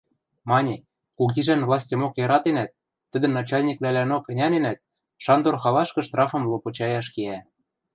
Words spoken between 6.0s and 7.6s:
штрафшым лопочаяш кеӓ.